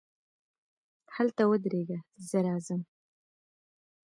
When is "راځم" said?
2.45-2.81